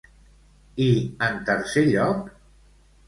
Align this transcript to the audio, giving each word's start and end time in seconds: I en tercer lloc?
I 0.87 0.87
en 1.27 1.37
tercer 1.51 1.85
lloc? 1.93 2.33